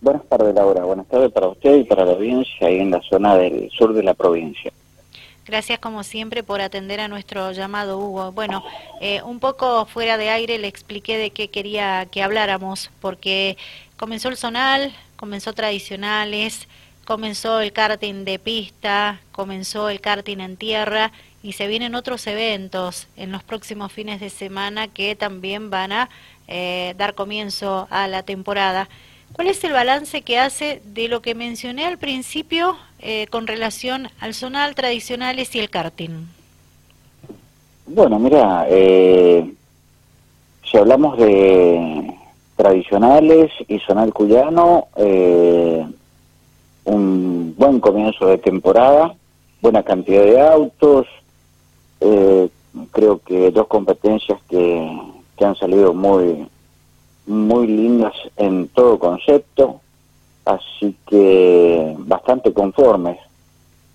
Buenas 0.00 0.24
tardes, 0.28 0.54
Laura. 0.54 0.84
Buenas 0.84 1.06
tardes 1.06 1.32
para 1.32 1.48
usted 1.48 1.76
y 1.76 1.84
para 1.84 2.04
la 2.04 2.12
audiencia 2.12 2.66
ahí 2.66 2.78
en 2.78 2.90
la 2.90 3.00
zona 3.02 3.36
del 3.36 3.70
sur 3.70 3.92
de 3.92 4.02
la 4.02 4.14
provincia. 4.14 4.72
Gracias 5.46 5.78
como 5.78 6.02
siempre 6.02 6.42
por 6.42 6.60
atender 6.60 6.98
a 6.98 7.06
nuestro 7.06 7.52
llamado, 7.52 7.98
Hugo. 7.98 8.32
Bueno, 8.32 8.64
eh, 9.00 9.22
un 9.22 9.38
poco 9.38 9.86
fuera 9.86 10.18
de 10.18 10.28
aire 10.28 10.58
le 10.58 10.66
expliqué 10.66 11.18
de 11.18 11.30
qué 11.30 11.48
quería 11.48 12.06
que 12.10 12.22
habláramos, 12.22 12.90
porque 13.00 13.56
comenzó 13.96 14.28
el 14.28 14.36
zonal, 14.36 14.92
comenzó 15.14 15.52
tradicionales, 15.52 16.66
comenzó 17.04 17.60
el 17.60 17.72
karting 17.72 18.24
de 18.24 18.40
pista, 18.40 19.20
comenzó 19.30 19.88
el 19.88 20.00
karting 20.00 20.40
en 20.40 20.56
tierra 20.56 21.12
y 21.44 21.52
se 21.52 21.68
vienen 21.68 21.94
otros 21.94 22.26
eventos 22.26 23.06
en 23.16 23.30
los 23.30 23.44
próximos 23.44 23.92
fines 23.92 24.18
de 24.18 24.30
semana 24.30 24.88
que 24.88 25.14
también 25.14 25.70
van 25.70 25.92
a 25.92 26.10
eh, 26.48 26.94
dar 26.98 27.14
comienzo 27.14 27.86
a 27.90 28.08
la 28.08 28.24
temporada. 28.24 28.88
¿Cuál 29.36 29.48
es 29.48 29.62
el 29.64 29.72
balance 29.72 30.22
que 30.22 30.38
hace 30.38 30.80
de 30.82 31.08
lo 31.08 31.20
que 31.20 31.34
mencioné 31.34 31.84
al 31.84 31.98
principio 31.98 32.74
eh, 33.00 33.26
con 33.26 33.46
relación 33.46 34.08
al 34.18 34.32
zonal 34.32 34.74
tradicionales 34.74 35.54
y 35.54 35.58
el 35.58 35.68
karting? 35.68 36.24
Bueno, 37.86 38.18
mira, 38.18 38.64
eh, 38.70 39.52
si 40.64 40.78
hablamos 40.78 41.18
de 41.18 42.14
tradicionales 42.56 43.52
y 43.68 43.78
zonal 43.80 44.14
cuyano, 44.14 44.86
eh, 44.96 45.86
un 46.84 47.54
buen 47.58 47.78
comienzo 47.80 48.28
de 48.28 48.38
temporada, 48.38 49.14
buena 49.60 49.82
cantidad 49.82 50.22
de 50.22 50.40
autos, 50.40 51.06
creo 52.90 53.18
que 53.18 53.50
dos 53.50 53.66
competencias 53.66 54.40
que, 54.48 54.98
que 55.36 55.44
han 55.44 55.56
salido 55.56 55.92
muy 55.92 56.46
muy 57.26 57.66
lindas 57.66 58.14
en 58.36 58.68
todo 58.68 58.98
concepto, 58.98 59.80
así 60.44 60.96
que 61.06 61.94
bastante 61.98 62.52
conformes 62.52 63.18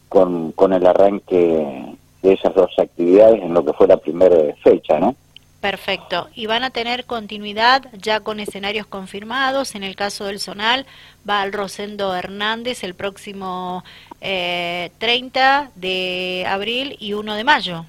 con, 0.10 0.52
con 0.52 0.74
el 0.74 0.86
arranque 0.86 1.96
de 2.22 2.34
esas 2.34 2.54
dos 2.54 2.72
actividades 2.78 3.42
en 3.42 3.54
lo 3.54 3.66
que 3.66 3.74
fue 3.74 3.88
la 3.88 3.98
primera 3.98 4.54
fecha, 4.64 5.00
¿no? 5.00 5.16
Perfecto. 5.62 6.28
¿Y 6.34 6.48
van 6.48 6.64
a 6.64 6.72
tener 6.72 7.06
continuidad 7.06 7.88
ya 7.94 8.22
con 8.22 8.40
escenarios 8.40 8.88
confirmados? 8.88 9.76
En 9.76 9.84
el 9.84 9.96
caso 9.96 10.26
del 10.26 10.40
Zonal, 10.40 10.88
va 11.30 11.44
al 11.44 11.54
Rosendo 11.54 12.16
Hernández 12.16 12.84
el 12.84 12.96
próximo 12.96 13.84
eh, 14.22 14.92
30 14.98 15.70
de 15.76 16.46
abril 16.48 16.98
y 17.00 17.14
1 17.14 17.36
de 17.36 17.44
mayo. 17.44 17.86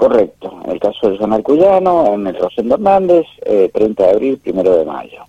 Correcto. 0.00 0.62
En 0.64 0.70
el 0.70 0.80
caso 0.80 1.10
del 1.10 1.18
Zonal 1.18 1.42
Cuyano, 1.42 2.14
en 2.14 2.26
el 2.26 2.34
Rosendo 2.34 2.76
Hernández, 2.76 3.26
30 3.44 4.02
eh, 4.02 4.06
de 4.06 4.10
abril, 4.10 4.40
1 4.46 4.62
de 4.62 4.84
mayo. 4.86 5.24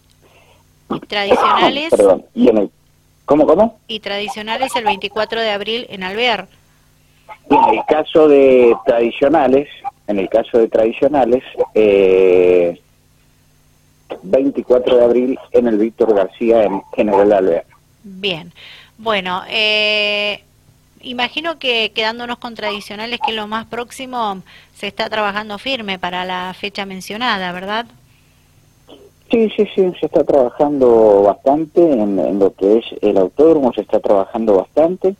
¿Y 0.90 1.00
tradicionales? 1.02 1.90
Perdón. 1.92 2.26
¿Y 2.34 2.48
en 2.48 2.58
el, 2.58 2.72
¿Cómo, 3.26 3.46
cómo? 3.46 3.80
Y 3.90 4.00
tradicionales 4.00 4.74
el 4.78 4.86
24 4.86 5.42
de 5.42 5.50
abril 5.50 5.88
en 5.90 6.04
Alvear. 6.04 6.48
en 7.50 7.80
el 7.80 7.86
caso 7.86 8.30
de 8.30 8.74
tradicionales, 8.86 9.68
en 10.08 10.20
el 10.20 10.30
caso 10.30 10.58
de 10.58 10.70
tradicionales, 10.70 11.44
eh, 11.76 12.80
24 14.24 14.96
de 14.96 15.04
abril 15.04 15.40
en 15.52 15.68
el 15.68 15.80
Víctor 15.80 16.16
García 16.16 16.64
en 16.64 16.82
General 16.96 17.34
Alvear. 17.34 17.66
Bien. 18.04 18.54
Bueno, 18.98 19.42
eh, 19.50 20.42
imagino 21.04 21.60
que 21.60 21.92
quedándonos 21.94 22.38
con 22.38 22.56
tradicionales, 22.56 23.20
que 23.26 23.34
lo 23.34 23.48
más 23.48 23.66
próximo 23.66 24.42
se 24.76 24.88
está 24.88 25.10
trabajando 25.10 25.58
firme 25.58 26.00
para 26.00 26.26
la 26.26 26.54
fecha 26.54 26.86
mencionada, 26.86 27.52
¿verdad? 27.52 27.86
Sí, 29.30 29.50
sí, 29.56 29.66
sí, 29.74 29.94
se 30.00 30.08
está 30.08 30.24
trabajando 30.24 31.24
bastante 31.24 31.82
en, 31.82 32.40
lo 32.40 32.54
que 32.54 32.80
es 32.80 32.86
el 33.02 33.18
autódromo, 33.18 33.72
se 33.74 33.82
está 33.82 34.00
trabajando 34.00 34.56
bastante 34.58 35.16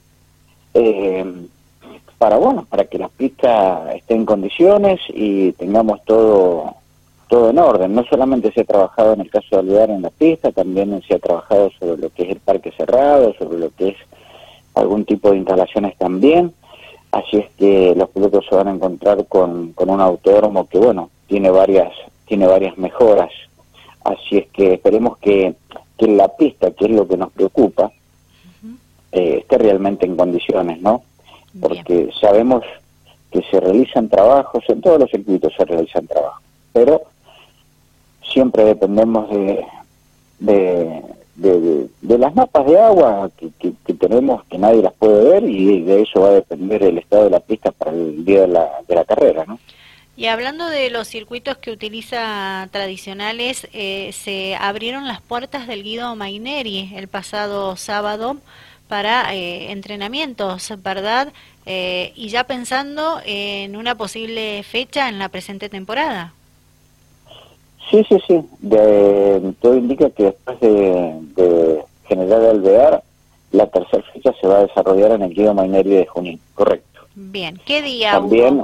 eh, 0.74 1.26
para, 2.18 2.38
bueno, 2.38 2.66
para 2.70 2.86
que 2.86 2.98
la 2.98 3.08
pista 3.08 3.94
esté 3.96 4.16
en 4.16 4.26
condiciones 4.26 5.00
y 5.10 5.54
tengamos 5.54 6.04
todo 6.04 6.76
todo 7.32 7.50
en 7.50 7.60
orden. 7.60 7.96
No 7.96 8.04
solamente 8.04 8.52
se 8.52 8.62
ha 8.62 8.66
trabajado 8.66 9.14
en 9.14 9.22
el 9.22 9.30
caso 9.30 9.48
de 9.52 9.60
Alvear 9.60 9.90
en 9.90 10.02
la 10.02 10.10
pista, 10.10 10.52
también 10.52 11.02
se 11.08 11.16
ha 11.16 11.20
trabajado 11.20 11.72
sobre 11.80 12.02
lo 12.02 12.10
que 12.10 12.24
es 12.24 12.30
el 12.32 12.42
parque 12.42 12.74
cerrado, 12.74 13.34
sobre 13.36 13.58
lo 13.58 13.70
que 13.70 13.88
es 13.88 13.96
algún 14.76 15.06
tipo 15.06 15.32
de 15.32 15.38
instalaciones 15.38 15.98
también. 15.98 16.54
Así 17.12 17.38
es 17.38 17.50
que 17.58 17.94
los 17.96 18.10
pilotos 18.10 18.46
se 18.48 18.56
van 18.56 18.70
a 18.70 18.74
encontrar 18.74 19.26
con, 19.28 19.74
con 19.74 19.90
un 19.90 20.00
autódromo 20.00 20.68
que, 20.68 20.80
bueno, 20.80 21.10
tiene 21.28 21.50
varias, 21.50 21.92
tiene 22.26 22.48
varias 22.48 22.78
mejoras. 22.78 23.32
Así 24.04 24.38
es 24.38 24.48
que 24.50 24.74
esperemos 24.74 25.18
que, 25.18 25.54
que 25.98 26.08
la 26.08 26.30
pista, 26.30 26.72
que 26.72 26.86
es 26.86 26.92
lo 26.92 27.08
que 27.08 27.18
nos 27.18 27.32
preocupa, 27.32 27.92
eh, 29.12 29.40
esté 29.40 29.58
realmente 29.58 30.06
en 30.06 30.16
condiciones, 30.16 30.82
¿no? 30.82 31.04
Porque 31.60 32.10
sabemos 32.20 32.64
que 33.30 33.42
se 33.50 33.60
realizan 33.60 34.08
trabajos, 34.08 34.64
en 34.70 34.82
todos 34.82 35.00
los 35.00 35.12
circuitos 35.12 35.54
se 35.56 35.66
realizan 35.66 36.08
trabajos, 36.08 36.42
pero 36.72 37.02
siempre 38.24 38.64
dependemos 38.64 39.30
de, 39.30 39.66
de, 40.40 41.02
de, 41.42 42.18
las 42.18 42.36
mapas 42.36 42.66
de 42.66 42.80
agua 42.80 43.30
que, 43.38 43.94
tenemos 43.94 44.44
que 44.46 44.58
nadie 44.58 44.82
las 44.82 44.94
puede 44.94 45.30
ver 45.30 45.44
y 45.44 45.82
de 45.82 46.02
eso 46.02 46.22
va 46.22 46.30
a 46.30 46.34
depender 46.34 46.84
el 46.84 46.98
estado 46.98 47.26
de 47.26 47.30
la 47.30 47.40
pista 47.40 47.72
para 47.72 47.92
el 47.92 48.24
día 48.26 48.42
de 48.42 48.48
la, 48.48 48.70
de 48.88 48.96
la 48.96 49.06
carrera, 49.06 49.46
¿no? 49.48 49.60
Y 50.18 50.28
hablando 50.28 50.68
de 50.68 50.90
los 50.90 51.08
circuitos 51.08 51.58
que 51.58 51.72
utiliza 51.72 52.68
tradicionales, 52.72 53.68
eh, 53.74 54.12
se 54.14 54.56
abrieron 54.56 55.08
las 55.08 55.22
puertas 55.22 55.68
del 55.68 55.84
Guido 55.84 56.16
Maineri 56.16 56.92
el 56.96 57.08
pasado 57.08 57.76
sábado 57.76 58.38
para 58.88 59.34
eh, 59.34 59.72
entrenamientos, 59.72 60.74
¿verdad? 60.84 61.32
Eh, 61.66 62.12
y 62.16 62.30
ya 62.30 62.44
pensando 62.44 63.22
en 63.26 63.76
una 63.78 63.96
posible 63.96 64.64
fecha 64.64 65.08
en 65.10 65.18
la 65.18 65.30
presente 65.30 65.70
temporada. 65.70 66.34
Sí, 67.92 68.06
sí, 68.08 68.18
sí. 68.26 68.42
De, 68.60 69.54
todo 69.60 69.76
indica 69.76 70.10
que 70.10 70.24
después 70.24 70.60
de, 70.62 71.14
de 71.36 71.84
General 72.08 72.46
Alvear, 72.46 73.04
la 73.52 73.68
tercera 73.68 74.04
fecha 74.14 74.34
se 74.40 74.48
va 74.48 74.60
a 74.60 74.66
desarrollar 74.66 75.12
en 75.12 75.24
el 75.24 75.34
Guido 75.34 75.54
Maineri 75.54 75.90
de 75.90 76.06
Junín, 76.06 76.40
correcto. 76.56 77.02
Bien, 77.14 77.60
¿qué 77.66 77.82
día? 77.82 78.14
También, 78.14 78.64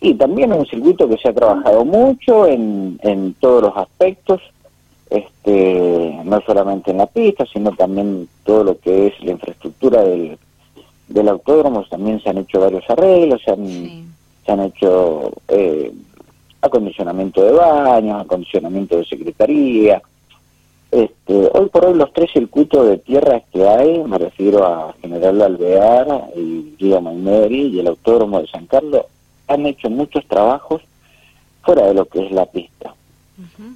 y 0.00 0.14
también 0.14 0.54
un 0.54 0.64
circuito 0.64 1.06
que 1.06 1.18
se 1.18 1.28
ha 1.28 1.34
trabajado 1.34 1.84
mucho 1.84 2.46
en, 2.46 2.98
en 3.02 3.34
todos 3.34 3.64
los 3.64 3.76
aspectos, 3.76 4.40
este, 5.10 6.18
no 6.24 6.40
solamente 6.40 6.92
en 6.92 6.98
la 6.98 7.06
pista, 7.06 7.44
sino 7.52 7.72
también 7.72 8.28
todo 8.44 8.64
lo 8.64 8.78
que 8.78 9.08
es 9.08 9.20
la 9.22 9.32
infraestructura 9.32 10.02
del, 10.02 10.38
del 11.08 11.28
autódromo, 11.28 11.84
también 11.90 12.22
se 12.22 12.30
han 12.30 12.38
hecho 12.38 12.60
varios 12.60 12.88
arreglos, 12.88 13.42
se 13.44 13.50
han, 13.50 13.66
se 14.46 14.52
han 14.52 14.60
hecho... 14.60 15.32
Eh, 15.48 15.92
acondicionamiento 16.60 17.42
de 17.42 17.52
baños, 17.52 18.22
acondicionamiento 18.22 18.98
de 18.98 19.04
secretaría. 19.04 20.02
Este, 20.90 21.48
hoy 21.52 21.68
por 21.68 21.86
hoy 21.86 21.94
los 21.94 22.12
tres 22.12 22.30
circuitos 22.32 22.86
de 22.88 22.98
tierra 22.98 23.42
que 23.52 23.66
hay, 23.66 24.02
me 24.02 24.18
refiero 24.18 24.64
a 24.66 24.94
General 25.00 25.40
Alvear, 25.42 26.30
el 26.34 26.74
Guía 26.76 27.00
Maineri 27.00 27.68
y 27.68 27.80
el 27.80 27.86
Autódromo 27.86 28.40
de 28.40 28.48
San 28.48 28.66
Carlos, 28.66 29.04
han 29.46 29.66
hecho 29.66 29.88
muchos 29.88 30.26
trabajos 30.26 30.82
fuera 31.62 31.86
de 31.86 31.94
lo 31.94 32.06
que 32.06 32.26
es 32.26 32.32
la 32.32 32.46
pista. 32.46 32.94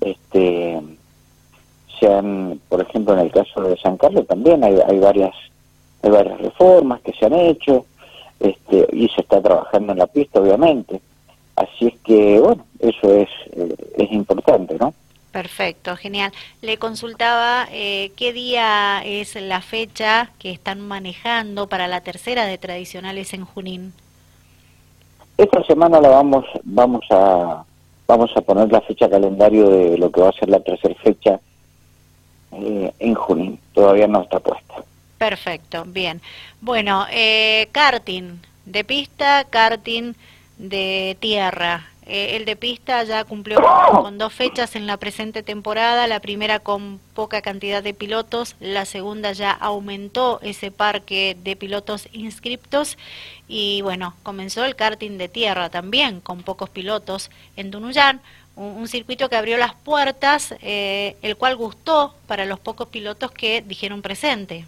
Este 0.01 0.81
se 1.99 2.13
han, 2.13 2.61
por 2.69 2.81
ejemplo, 2.81 3.15
en 3.15 3.21
el 3.21 3.31
caso 3.31 3.63
de 3.63 3.77
San 3.79 3.97
Carlos 3.97 4.27
también 4.27 4.65
hay, 4.65 4.77
hay 4.87 4.99
varias 4.99 5.35
hay 6.03 6.11
varias 6.11 6.39
reformas 6.39 7.01
que 7.01 7.13
se 7.13 7.25
han 7.25 7.33
hecho 7.33 7.87
este, 8.41 8.87
y 8.93 9.09
se 9.09 9.23
está 9.23 9.41
trabajando 9.41 9.93
en 9.93 9.99
la 9.99 10.07
pista, 10.07 10.41
obviamente. 10.41 11.01
Así 11.57 11.87
es 11.87 11.95
que, 12.05 12.41
bueno, 12.41 12.65
eso 12.81 13.15
es, 13.15 13.29
eh, 13.53 13.77
es 13.97 14.13
importante, 14.13 14.77
¿no? 14.79 14.93
Perfecto, 15.31 15.97
genial. 15.97 16.33
Le 16.63 16.79
consultaba 16.79 17.67
eh, 17.71 18.13
qué 18.17 18.33
día 18.33 19.03
es 19.05 19.35
la 19.35 19.61
fecha 19.61 20.31
que 20.39 20.51
están 20.51 20.81
manejando 20.81 21.69
para 21.69 21.89
la 21.89 22.03
tercera 22.03 22.47
de 22.47 22.59
tradicionales 22.59 23.33
en 23.35 23.45
Junín. 23.45 23.93
Esta 25.37 25.65
semana 25.65 26.01
la 26.01 26.09
vamos 26.09 26.45
vamos 26.63 27.05
a 27.11 27.65
vamos 28.07 28.31
a 28.37 28.41
poner 28.43 28.71
la 28.71 28.81
fecha 28.83 29.11
calendario 29.11 29.69
de 29.69 29.99
lo 29.99 30.13
que 30.13 30.21
va 30.21 30.29
a 30.29 30.39
ser 30.39 30.49
la 30.49 30.61
tercera 30.61 30.95
fecha 31.03 31.41
eh, 32.53 32.93
en 33.01 33.15
Junín. 33.15 33.59
Todavía 33.73 34.07
no 34.07 34.23
está 34.23 34.39
puesta. 34.39 34.85
Perfecto, 35.19 35.85
bien. 35.85 36.21
Bueno, 36.61 37.07
karting 37.73 38.39
de 38.67 38.85
pista, 38.85 39.45
karting 39.51 40.15
de 40.59 41.17
tierra. 41.21 41.89
Eh, 42.07 42.37
el 42.37 42.45
de 42.45 42.55
pista 42.55 43.03
ya 43.05 43.25
cumplió 43.25 43.63
con 43.91 44.19
dos 44.19 44.33
fechas 44.35 44.77
en 44.77 44.87
la 44.87 44.99
presente 44.99 45.43
temporada, 45.43 46.07
la 46.07 46.21
primera 46.21 46.59
con 46.59 47.01
poca 47.15 47.41
cantidad 47.41 47.83
de 47.83 47.95
pilotos, 47.95 48.57
la 48.61 48.85
segunda 48.85 49.33
ya 49.33 49.51
aumentó 49.53 50.39
ese 50.43 50.71
parque 50.71 51.35
de 51.43 51.57
pilotos 51.57 52.09
inscriptos 52.13 52.99
y 53.49 53.81
bueno, 53.81 54.15
comenzó 54.23 54.67
el 54.67 54.77
karting 54.77 55.17
de 55.17 55.31
tierra 55.31 55.71
también 55.71 56.21
con 56.21 56.43
pocos 56.43 56.69
pilotos 56.69 57.31
en 57.57 57.71
Tunuyán, 57.71 58.21
un, 58.55 58.87
circuito 58.87 59.31
que 59.31 59.37
abrió 59.37 59.57
las 59.57 59.75
puertas, 59.75 60.55
eh, 60.61 61.17
el 61.23 61.37
cual 61.37 61.57
gustó 61.57 62.15
para 62.27 62.45
los 62.45 62.61
pocos 62.61 62.89
pilotos 62.89 63.33
que 63.33 63.63
dijeron 63.63 64.03
presente. 64.03 64.67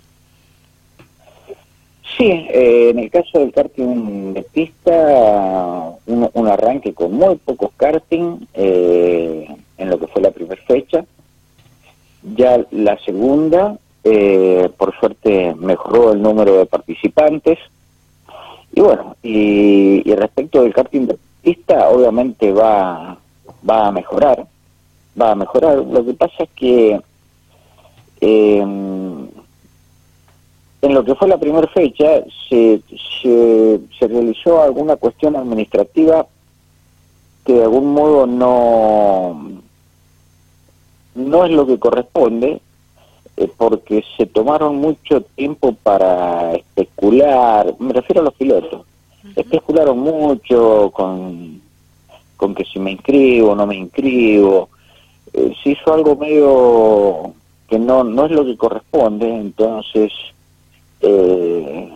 Sí, 2.16 2.24
eh, 2.30 2.90
en 2.90 2.98
el 2.98 3.10
caso 3.10 3.40
del 3.40 3.52
karting 3.52 4.32
de 4.32 4.42
pista, 4.42 5.92
un, 6.06 6.48
arranque 6.48 6.94
con 6.94 7.12
muy 7.12 7.36
pocos 7.36 7.70
karting 7.76 8.46
eh, 8.54 9.46
en 9.76 9.90
lo 9.90 9.98
que 9.98 10.06
fue 10.06 10.22
la 10.22 10.30
primera 10.30 10.60
fecha. 10.62 11.04
Ya 12.34 12.64
la 12.70 12.98
segunda, 13.04 13.76
por 14.76 14.98
suerte, 14.98 15.54
mejoró 15.54 16.12
el 16.12 16.22
número 16.22 16.56
de 16.56 16.66
participantes. 16.66 17.58
Y 18.72 18.80
bueno, 18.80 19.16
y 19.22 20.02
respecto 20.14 20.62
del 20.62 20.74
karting 20.74 21.06
de 21.06 21.18
pista, 21.42 21.88
obviamente 21.90 22.52
va 22.52 23.18
va 23.68 23.88
a 23.88 23.92
mejorar, 23.92 24.46
va 25.20 25.32
a 25.32 25.34
mejorar. 25.34 25.78
Lo 25.78 26.04
que 26.04 26.14
pasa 26.14 26.44
es 26.44 26.50
que 26.50 27.00
em, 28.20 29.05
en 30.82 30.94
lo 30.94 31.04
que 31.04 31.14
fue 31.14 31.28
la 31.28 31.38
primera 31.38 31.66
fecha 31.68 32.22
se, 32.48 32.80
se, 33.22 33.80
se, 33.98 34.08
realizó 34.08 34.62
alguna 34.62 34.96
cuestión 34.96 35.36
administrativa 35.36 36.26
que 37.44 37.54
de 37.54 37.62
algún 37.62 37.92
modo 37.92 38.26
no, 38.26 39.62
no 41.14 41.44
es 41.44 41.50
lo 41.50 41.66
que 41.66 41.78
corresponde, 41.78 42.60
eh, 43.36 43.50
porque 43.56 44.04
se 44.16 44.26
tomaron 44.26 44.76
mucho 44.76 45.22
tiempo 45.22 45.72
para 45.82 46.54
especular, 46.54 47.74
me 47.78 47.92
refiero 47.92 48.20
a 48.20 48.24
los 48.24 48.34
pilotos, 48.34 48.84
especularon 49.36 49.98
mucho 49.98 50.90
con 50.92 51.60
con 52.36 52.54
que 52.54 52.64
si 52.64 52.78
me 52.78 52.92
inscribo 52.92 53.52
o 53.52 53.54
no 53.54 53.66
me 53.66 53.76
inscribo. 53.76 54.68
Eh, 55.32 55.54
se 55.62 55.70
hizo 55.70 55.92
algo 55.92 56.16
medio 56.16 57.32
que 57.68 57.78
no, 57.78 58.04
no 58.04 58.26
es 58.26 58.30
lo 58.30 58.44
que 58.44 58.56
corresponde, 58.56 59.28
entonces 59.28 60.12
eh, 61.00 61.90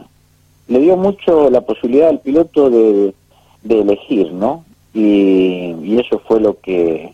le 0.68 0.78
dio 0.78 0.96
mucho 0.96 1.50
la 1.50 1.60
posibilidad 1.60 2.08
al 2.08 2.20
piloto 2.20 2.70
de, 2.70 3.14
de 3.62 3.80
elegir, 3.80 4.32
¿no? 4.32 4.64
Y, 4.92 5.74
y, 5.82 5.98
eso 5.98 6.20
fue 6.26 6.40
lo 6.40 6.58
que 6.60 7.12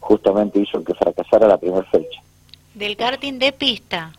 justamente 0.00 0.58
hizo 0.58 0.82
que 0.82 0.94
fracasara 0.94 1.46
la 1.46 1.58
primera 1.58 1.84
fecha. 1.84 2.20
Del 2.74 2.96
karting 2.96 3.38
de 3.38 3.52
pista. 3.52 4.12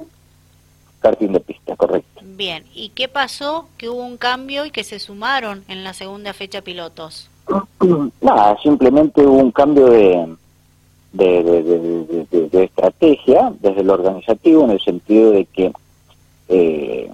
Karting 1.02 1.34
de 1.34 1.40
pista, 1.42 1.76
correcto. 1.76 2.22
Bien, 2.24 2.64
¿y 2.74 2.90
qué 2.90 3.08
pasó? 3.08 3.68
Que 3.78 3.90
hubo 3.90 4.06
un 4.06 4.18
cambio 4.18 4.66
y 4.66 4.72
que 4.72 4.84
se 4.84 5.00
sumaron 5.00 5.64
en 5.68 5.84
la 5.84 5.94
segunda 5.94 6.34
fecha 6.34 6.62
pilotos. 6.62 7.30
Nada, 8.22 8.58
simplemente 8.64 9.22
hubo 9.26 9.38
un 9.38 9.52
cambio 9.52 9.88
de, 9.88 10.28
de, 11.14 12.64
estrategia 12.64 13.54
desde 13.60 13.82
el 13.82 13.90
organizativo 13.90 14.64
en 14.64 14.72
el 14.72 14.82
sentido 14.82 15.32
de 15.32 15.46
que 15.46 15.74
eh, 16.54 17.12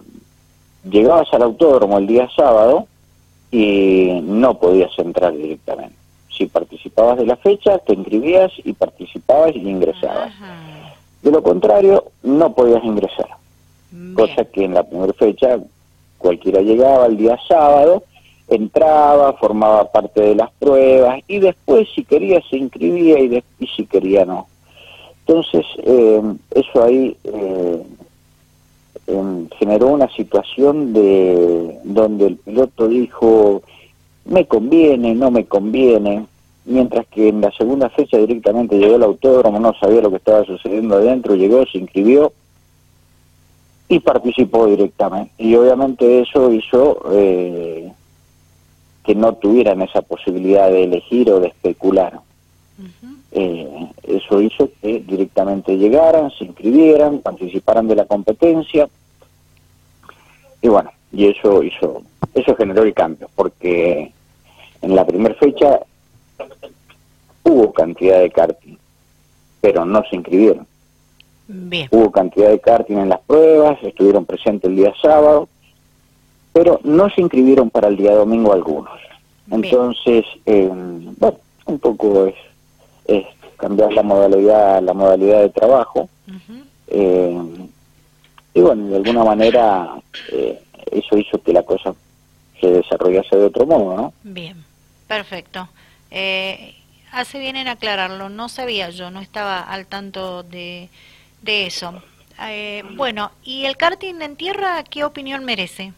llegabas 0.89 1.27
al 1.33 1.43
autódromo 1.43 1.97
el 1.97 2.07
día 2.07 2.29
sábado 2.35 2.87
y 3.51 4.19
no 4.23 4.59
podías 4.59 4.91
entrar 4.97 5.35
directamente. 5.35 5.95
Si 6.29 6.45
participabas 6.45 7.17
de 7.17 7.25
la 7.25 7.35
fecha, 7.35 7.79
te 7.79 7.93
inscribías 7.93 8.51
y 8.63 8.73
participabas 8.73 9.55
y 9.55 9.59
ingresabas. 9.59 10.33
De 11.21 11.31
lo 11.31 11.43
contrario, 11.43 12.05
no 12.23 12.53
podías 12.53 12.83
ingresar. 12.83 13.27
Cosa 14.15 14.45
que 14.45 14.63
en 14.63 14.73
la 14.73 14.83
primera 14.83 15.13
fecha 15.13 15.59
cualquiera 16.17 16.61
llegaba 16.61 17.07
el 17.07 17.17
día 17.17 17.37
sábado 17.47 18.03
entraba, 18.49 19.33
formaba 19.33 19.91
parte 19.91 20.21
de 20.21 20.35
las 20.35 20.51
pruebas 20.51 21.21
y 21.27 21.39
después 21.39 21.87
si 21.93 22.03
quería 22.03 22.41
se 22.49 22.57
inscribía 22.57 23.19
y, 23.19 23.43
si 23.75 23.85
quería 23.85 24.25
no. 24.25 24.47
Entonces, 25.25 25.65
eh, 25.83 26.21
eso 26.55 26.83
ahí 26.83 27.15
eh, 27.23 27.83
em, 29.09 29.49
generó 29.57 29.87
una 29.87 30.09
situación 30.09 30.93
de 30.93 31.79
donde 31.83 32.27
el 32.27 32.37
piloto 32.37 32.87
dijo, 32.87 33.61
me 34.25 34.45
conviene, 34.45 35.13
no 35.15 35.31
me 35.31 35.45
conviene, 35.45 36.25
mientras 36.65 37.07
que 37.07 37.29
en 37.29 37.41
la 37.41 37.51
segunda 37.51 37.89
fecha 37.89 38.17
directamente 38.17 38.77
llegó 38.77 38.95
el 38.95 39.03
autódromo, 39.03 39.59
no 39.59 39.73
sabía 39.79 40.01
lo 40.01 40.09
que 40.09 40.17
estaba 40.17 40.45
sucediendo 40.45 40.95
adentro, 40.95 41.35
llegó, 41.35 41.65
se 41.65 41.79
inscribió 41.79 42.31
y 43.87 43.99
participó 43.99 44.67
directamente. 44.67 45.31
Y 45.37 45.55
obviamente 45.55 46.21
eso 46.21 46.51
hizo... 46.51 47.01
Eh, 47.11 47.91
que 49.09 49.15
no 49.15 49.33
tuvieran 49.33 49.81
esa 49.81 50.03
posibilidad 50.03 50.69
de 50.69 50.83
elegir 50.83 51.31
o 51.31 51.39
de 51.39 51.47
especular. 51.47 52.19
Eh, 53.31 53.91
eso 54.03 54.41
hizo 54.41 54.69
que 54.81 54.99
directamente 55.01 55.77
llegaran, 55.77 56.31
se 56.31 56.45
inscribieran, 56.45 57.19
participaran 57.19 57.87
de 57.87 57.95
la 57.95 58.05
competencia 58.05 58.89
y 60.61 60.67
bueno, 60.67 60.91
y 61.11 61.27
eso 61.27 61.63
hizo, 61.63 62.03
eso 62.33 62.55
generó 62.55 62.83
el 62.83 62.93
cambio, 62.93 63.29
porque 63.35 64.11
en 64.81 64.95
la 64.95 65.05
primera 65.05 65.35
fecha 65.35 65.79
hubo 67.43 67.71
cantidad 67.71 68.19
de 68.19 68.29
karting, 68.29 68.75
pero 69.61 69.85
no 69.85 70.03
se 70.09 70.15
inscribieron. 70.17 70.67
Hubo 71.89 72.11
cantidad 72.11 72.49
de 72.49 72.59
karting 72.59 72.97
en 72.97 73.09
las 73.09 73.21
pruebas, 73.21 73.81
estuvieron 73.81 74.25
presentes 74.25 74.69
el 74.69 74.75
día 74.75 74.93
sábado, 75.01 75.47
pero 76.53 76.79
no 76.83 77.09
se 77.09 77.21
inscribieron 77.21 77.69
para 77.69 77.87
el 77.87 77.97
día 77.97 78.13
domingo 78.13 78.53
algunos. 78.53 78.99
Entonces, 79.49 80.25
eh, 80.45 80.69
bueno, 81.17 81.37
un 81.65 81.79
poco 81.79 82.27
es, 82.27 82.35
es, 83.17 83.25
cambiar 83.57 83.91
la 83.93 84.03
modalidad, 84.03 84.81
la 84.81 84.93
modalidad 84.93 85.41
de 85.41 85.49
trabajo. 85.49 86.09
eh, 86.87 87.37
y 88.53 88.61
bueno, 88.61 88.87
de 88.87 88.95
alguna 88.97 89.23
manera 89.23 90.01
eh, 90.31 90.59
eso 90.91 91.17
hizo 91.17 91.41
que 91.41 91.53
la 91.53 91.63
cosa 91.63 91.93
se 92.59 92.71
desarrollase 92.71 93.35
de 93.35 93.45
otro 93.45 93.65
modo, 93.65 93.95
¿no? 93.95 94.13
Bien, 94.23 94.63
perfecto. 95.07 95.69
Eh, 96.11 96.75
hace 97.11 97.39
bien 97.39 97.55
en 97.55 97.67
aclararlo, 97.67 98.29
no 98.29 98.49
sabía 98.49 98.89
yo, 98.89 99.11
no 99.11 99.21
estaba 99.21 99.61
al 99.61 99.85
tanto 99.85 100.43
de, 100.43 100.89
de 101.41 101.67
eso. 101.67 102.01
Eh, 102.47 102.83
bueno, 102.95 103.31
¿y 103.43 103.65
el 103.65 103.77
karting 103.77 104.21
en 104.21 104.35
tierra 104.35 104.83
qué 104.83 105.03
opinión 105.03 105.43
merece? 105.43 105.93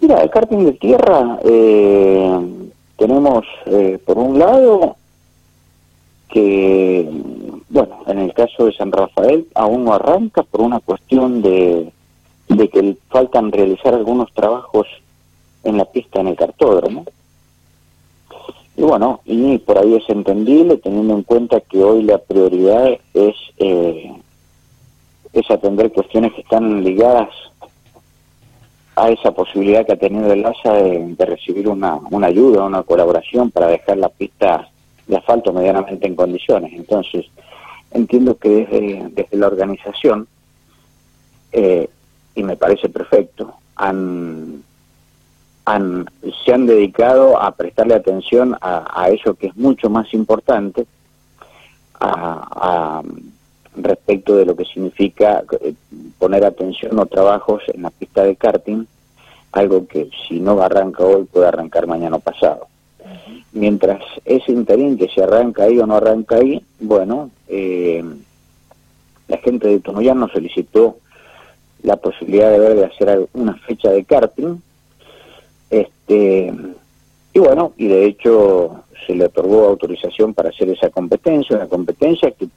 Mira, 0.00 0.22
el 0.22 0.30
karting 0.30 0.64
de 0.64 0.72
tierra 0.72 1.38
eh, 1.44 2.38
tenemos 2.96 3.44
eh, 3.66 3.98
por 4.04 4.18
un 4.18 4.38
lado 4.38 4.96
que, 6.28 7.08
bueno, 7.68 7.98
en 8.06 8.18
el 8.18 8.32
caso 8.32 8.66
de 8.66 8.72
San 8.72 8.92
Rafael 8.92 9.46
aún 9.54 9.84
no 9.84 9.94
arranca 9.94 10.42
por 10.42 10.60
una 10.60 10.80
cuestión 10.80 11.42
de, 11.42 11.92
de 12.48 12.68
que 12.68 12.96
faltan 13.08 13.52
realizar 13.52 13.94
algunos 13.94 14.32
trabajos 14.32 14.86
en 15.64 15.78
la 15.78 15.84
pista 15.84 16.20
en 16.20 16.28
el 16.28 16.36
cartódromo. 16.36 17.04
Y 18.76 18.82
bueno, 18.82 19.20
y 19.24 19.58
por 19.58 19.78
ahí 19.78 19.94
es 19.94 20.08
entendible 20.08 20.78
teniendo 20.78 21.14
en 21.14 21.22
cuenta 21.22 21.60
que 21.60 21.82
hoy 21.82 22.02
la 22.02 22.18
prioridad 22.18 22.98
es, 23.14 23.36
eh, 23.58 24.12
es 25.32 25.50
atender 25.50 25.92
cuestiones 25.92 26.32
que 26.32 26.40
están 26.40 26.82
ligadas 26.82 27.28
a 28.96 29.10
esa 29.10 29.32
posibilidad 29.32 29.86
que 29.86 29.92
ha 29.92 29.96
tenido 29.96 30.32
el 30.32 30.44
ASA 30.44 30.72
de, 30.74 31.26
recibir 31.26 31.68
una, 31.68 31.98
una, 32.10 32.28
ayuda, 32.28 32.64
una 32.64 32.82
colaboración 32.82 33.50
para 33.50 33.68
dejar 33.68 33.98
la 33.98 34.08
pista 34.08 34.68
de 35.06 35.16
asfalto 35.16 35.52
medianamente 35.52 36.06
en 36.06 36.16
condiciones. 36.16 36.72
Entonces, 36.72 37.26
entiendo 37.90 38.36
que 38.36 39.10
desde, 39.14 39.36
la 39.36 39.46
organización, 39.46 40.26
eh, 41.52 41.88
y 42.34 42.42
me 42.42 42.56
parece 42.56 42.88
perfecto, 42.88 43.54
han, 43.76 44.62
han, 45.64 46.06
se 46.44 46.52
han 46.52 46.66
dedicado 46.66 47.40
a 47.40 47.52
prestarle 47.52 47.94
atención 47.94 48.56
a, 48.60 49.02
a 49.02 49.08
eso 49.10 49.34
que 49.34 49.48
es 49.48 49.56
mucho 49.56 49.88
más 49.90 50.12
importante, 50.14 50.86
a, 52.00 53.00
a 53.00 53.02
respecto 53.76 54.36
de 54.36 54.46
lo 54.46 54.56
que 54.56 54.64
significa 54.64 55.42
eh, 55.60 55.74
poner 56.18 56.44
atención 56.44 56.98
o 56.98 57.06
trabajos 57.06 57.62
en 57.72 57.82
la 57.82 57.90
pista 57.90 58.22
de 58.22 58.36
karting, 58.36 58.86
algo 59.52 59.86
que 59.86 60.10
si 60.28 60.40
no 60.40 60.60
arranca 60.60 61.04
hoy 61.04 61.24
puede 61.24 61.46
arrancar 61.46 61.86
mañana 61.86 62.18
pasado. 62.18 62.66
Mientras 63.52 64.02
ese 64.24 64.52
interín 64.52 64.98
que 64.98 65.08
se 65.08 65.22
arranca 65.22 65.64
ahí 65.64 65.78
o 65.78 65.86
no 65.86 65.96
arranca 65.96 66.36
ahí, 66.36 66.62
bueno, 66.80 67.30
eh, 67.48 68.04
la 69.28 69.38
gente 69.38 69.68
de 69.68 69.80
Tomoyán 69.80 70.18
nos 70.18 70.32
solicitó 70.32 70.98
la 71.82 71.96
posibilidad 71.96 72.50
de 72.50 72.58
ver 72.58 72.74
de 72.76 72.84
hacer 72.84 73.28
una 73.34 73.54
fecha 73.54 73.90
de 73.90 74.04
karting, 74.04 74.56
este, 75.70 76.52
y 77.32 77.38
bueno, 77.38 77.72
y 77.76 77.88
de 77.88 78.06
hecho 78.06 78.84
se 79.06 79.14
le 79.14 79.26
otorgó 79.26 79.66
autorización 79.66 80.34
para 80.34 80.50
hacer 80.50 80.68
esa 80.70 80.90
competencia, 80.90 81.56
una 81.56 81.66
competencia 81.66 82.30
que 82.30 82.48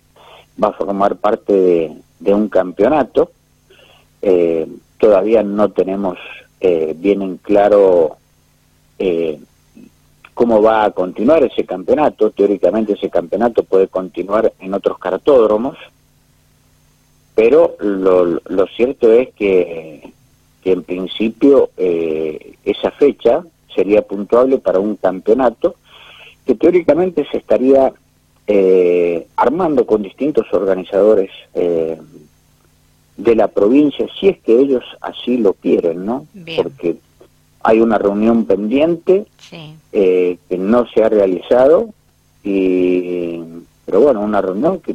va 0.61 0.69
a 0.69 0.73
formar 0.73 1.15
parte 1.17 1.91
de, 2.19 2.33
un 2.33 2.49
campeonato. 2.49 3.31
Eh, 4.21 4.67
todavía 4.97 5.43
no 5.43 5.69
tenemos 5.69 6.17
eh, 6.59 6.95
bien 6.97 7.21
en 7.21 7.37
claro 7.37 8.17
eh, 8.99 9.39
cómo 10.47 10.61
va 10.61 10.85
a 10.85 10.91
continuar 10.91 11.43
ese 11.43 11.65
campeonato. 11.65 12.31
Teóricamente 12.31 12.93
ese 12.93 13.09
campeonato 13.09 13.63
puede 13.63 13.89
continuar 13.89 14.53
en 14.61 14.73
otros 14.73 14.97
cartódromos, 14.97 15.75
pero 17.35 17.75
lo, 17.81 18.39
lo 18.47 18.67
cierto 18.67 19.11
es 19.11 19.27
que, 19.33 20.13
que 20.63 20.71
en 20.71 20.83
principio 20.83 21.71
eh, 21.75 22.53
esa 22.63 22.91
fecha 22.91 23.43
sería 23.75 24.03
puntuable 24.03 24.57
para 24.59 24.79
un 24.79 24.95
campeonato 24.95 25.75
que 26.45 26.55
teóricamente 26.55 27.27
se 27.29 27.39
estaría 27.39 27.91
eh, 28.47 29.27
armando 29.35 29.85
con 29.85 30.01
distintos 30.01 30.45
organizadores 30.53 31.29
eh, 31.55 31.97
de 33.17 33.35
la 33.35 33.49
provincia, 33.49 34.07
si 34.17 34.29
es 34.29 34.39
que 34.39 34.57
ellos 34.57 34.85
así 35.01 35.35
lo 35.35 35.51
quieren, 35.51 36.05
¿no? 36.05 36.25
Porque 36.55 36.95
hay 37.67 37.81
una 37.81 37.97
reunión 37.97 38.45
pendiente 38.45 39.25
eh, 39.91 40.37
que 40.47 40.57
no 40.57 40.87
se 40.87 41.03
ha 41.03 41.09
realizado, 41.09 41.89
y, 42.41 43.41
pero 43.85 43.99
bueno, 43.99 44.21
una 44.21 44.41
reunión 44.41 44.79
que, 44.79 44.93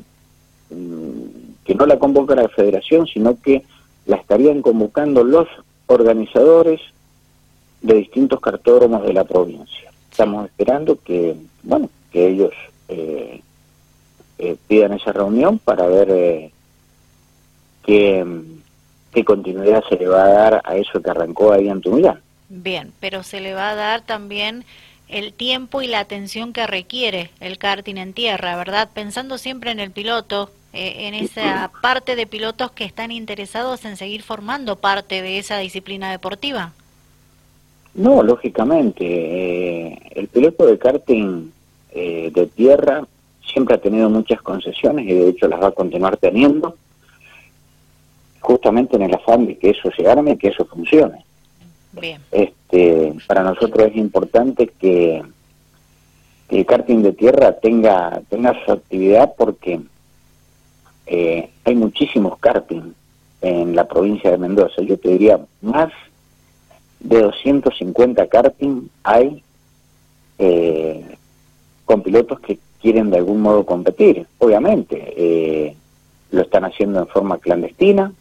mm, 0.70 1.64
que 1.66 1.74
no 1.74 1.84
la 1.84 1.98
convoca 1.98 2.34
la 2.34 2.48
federación, 2.48 3.06
sino 3.06 3.38
que 3.42 3.62
la 4.06 4.16
estarían 4.16 4.62
convocando 4.62 5.22
los 5.22 5.48
organizadores 5.86 6.80
de 7.82 7.92
distintos 7.92 8.40
cartódromos 8.40 9.02
de 9.02 9.12
la 9.12 9.24
provincia. 9.24 9.92
Estamos 10.10 10.46
esperando 10.46 10.96
que, 11.04 11.36
bueno, 11.62 11.90
que 12.10 12.28
ellos 12.28 12.52
eh, 12.88 13.42
eh, 14.38 14.56
pidan 14.66 14.94
esa 14.94 15.12
reunión 15.12 15.58
para 15.58 15.86
ver 15.88 16.08
eh, 16.10 16.52
qué, 17.84 18.24
qué, 19.12 19.24
continuidad 19.26 19.84
se 19.90 19.96
le 19.96 20.08
va 20.08 20.24
a 20.24 20.28
dar 20.28 20.62
a 20.64 20.74
eso 20.76 21.02
que 21.02 21.10
arrancó 21.10 21.52
ahí 21.52 21.68
en 21.68 21.82
Tumilán. 21.82 22.22
Bien, 22.54 22.92
pero 23.00 23.22
se 23.22 23.40
le 23.40 23.54
va 23.54 23.70
a 23.70 23.74
dar 23.74 24.02
también 24.02 24.66
el 25.08 25.32
tiempo 25.32 25.80
y 25.80 25.86
la 25.86 26.00
atención 26.00 26.52
que 26.52 26.66
requiere 26.66 27.30
el 27.40 27.56
karting 27.56 27.96
en 27.96 28.12
tierra, 28.12 28.56
¿verdad? 28.56 28.90
Pensando 28.92 29.38
siempre 29.38 29.70
en 29.70 29.80
el 29.80 29.90
piloto, 29.90 30.50
eh, 30.74 31.06
en 31.08 31.14
esa 31.14 31.70
parte 31.80 32.14
de 32.14 32.26
pilotos 32.26 32.70
que 32.72 32.84
están 32.84 33.10
interesados 33.10 33.86
en 33.86 33.96
seguir 33.96 34.22
formando 34.22 34.76
parte 34.76 35.22
de 35.22 35.38
esa 35.38 35.56
disciplina 35.56 36.10
deportiva. 36.10 36.74
No, 37.94 38.22
lógicamente. 38.22 39.02
Eh, 39.02 39.98
el 40.10 40.28
piloto 40.28 40.66
de 40.66 40.78
karting 40.78 41.50
eh, 41.92 42.30
de 42.34 42.46
tierra 42.48 43.06
siempre 43.50 43.76
ha 43.76 43.80
tenido 43.80 44.10
muchas 44.10 44.42
concesiones 44.42 45.06
y 45.06 45.14
de 45.14 45.30
hecho 45.30 45.48
las 45.48 45.62
va 45.62 45.68
a 45.68 45.72
continuar 45.72 46.18
teniendo, 46.18 46.76
justamente 48.40 48.96
en 48.96 49.02
el 49.04 49.14
afán 49.14 49.46
de 49.46 49.56
que 49.56 49.70
eso 49.70 49.90
se 49.96 50.06
arme 50.06 50.32
y 50.32 50.36
que 50.36 50.48
eso 50.48 50.66
funcione. 50.66 51.24
Este, 52.30 53.14
para 53.26 53.42
nosotros 53.42 53.88
es 53.88 53.96
importante 53.96 54.68
que, 54.78 55.22
el 56.48 56.66
karting 56.66 57.02
de 57.02 57.12
tierra 57.14 57.52
tenga, 57.52 58.20
tenga 58.28 58.54
su 58.64 58.72
actividad 58.72 59.32
porque 59.38 59.80
eh, 61.06 61.50
hay 61.64 61.74
muchísimos 61.74 62.38
karting 62.38 62.92
en 63.40 63.74
la 63.74 63.88
provincia 63.88 64.30
de 64.30 64.36
Mendoza. 64.36 64.82
Yo 64.82 64.98
te 64.98 65.08
diría, 65.08 65.40
más 65.62 65.90
de 67.00 67.22
250 67.22 68.26
karting 68.26 68.88
hay 69.02 69.42
eh, 70.38 71.16
con 71.86 72.02
pilotos 72.02 72.38
que 72.40 72.58
quieren 72.82 73.10
de 73.10 73.18
algún 73.18 73.40
modo 73.40 73.64
competir. 73.64 74.26
Obviamente, 74.38 75.14
eh, 75.16 75.76
lo 76.32 76.42
están 76.42 76.64
haciendo 76.64 77.00
en 77.00 77.06
forma 77.06 77.38
clandestina, 77.38 78.12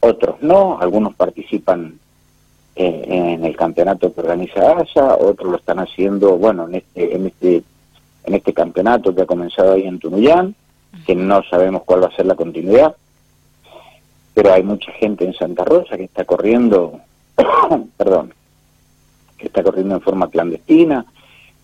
otros 0.00 0.42
no, 0.42 0.78
algunos 0.80 1.14
participan 1.14 1.98
eh, 2.74 3.04
en 3.06 3.44
el 3.44 3.56
campeonato 3.56 4.12
que 4.12 4.20
organiza 4.20 4.72
ASA, 4.72 5.16
otros 5.16 5.50
lo 5.50 5.56
están 5.58 5.78
haciendo, 5.78 6.36
bueno, 6.38 6.66
en 6.68 6.76
este, 6.76 7.14
en 7.14 7.26
este, 7.26 7.62
en 8.24 8.34
este 8.34 8.52
campeonato 8.54 9.14
que 9.14 9.22
ha 9.22 9.26
comenzado 9.26 9.72
ahí 9.72 9.86
en 9.86 9.98
Tunuyán, 9.98 10.54
que 11.06 11.14
no 11.14 11.42
sabemos 11.44 11.82
cuál 11.84 12.02
va 12.02 12.06
a 12.08 12.16
ser 12.16 12.26
la 12.26 12.34
continuidad, 12.34 12.96
pero 14.34 14.52
hay 14.52 14.62
mucha 14.62 14.90
gente 14.92 15.24
en 15.24 15.34
Santa 15.34 15.64
Rosa 15.64 15.96
que 15.96 16.04
está 16.04 16.24
corriendo, 16.24 17.00
perdón, 17.96 18.32
que 19.36 19.46
está 19.46 19.62
corriendo 19.62 19.96
en 19.96 20.00
forma 20.00 20.30
clandestina, 20.30 21.04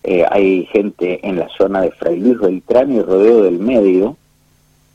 eh, 0.03 0.25
hay 0.31 0.67
gente 0.67 1.27
en 1.27 1.39
la 1.39 1.49
zona 1.49 1.81
de 1.81 1.91
Fray 1.91 2.21
Luis 2.21 2.39
Beltrán 2.39 2.93
y 2.93 3.01
Rodeo 3.01 3.43
del 3.43 3.59
Medio, 3.59 4.17